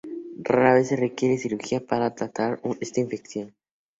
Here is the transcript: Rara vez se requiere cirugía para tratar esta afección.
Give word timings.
Rara 0.41 0.73
vez 0.73 0.87
se 0.87 0.95
requiere 0.95 1.37
cirugía 1.37 1.79
para 1.79 2.15
tratar 2.15 2.59
esta 2.81 3.03
afección. 3.03 3.53